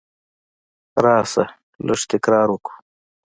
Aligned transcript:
راسه! 1.03 1.45
لږ 1.85 2.01
تکرار 2.11 2.47
وکو. 2.51 2.73